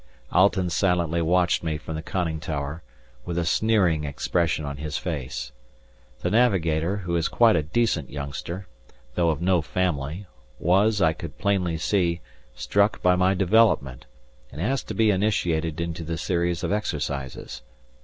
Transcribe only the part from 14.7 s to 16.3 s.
to be initiated into the